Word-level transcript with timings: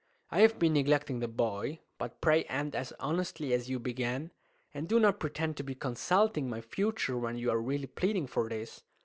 I 0.31 0.39
have 0.39 0.57
been 0.57 0.73
neglecting 0.73 1.19
the 1.19 1.27
boy. 1.27 1.81
But 1.99 2.21
pray 2.21 2.43
end 2.45 2.75
as 2.75 2.91
honestly 2.99 3.53
as 3.53 3.69
you 3.69 3.77
began, 3.77 4.31
and 4.73 4.89
do 4.89 4.99
not 4.99 5.19
pretend 5.19 5.57
to 5.57 5.63
be 5.63 5.75
consulting 5.75 6.49
my 6.49 6.59
future 6.59 7.19
when 7.19 7.37
you 7.37 7.51
are 7.51 7.61
really 7.61 7.85
pleading 7.85 8.25
for 8.25 8.49
his. 8.49 8.81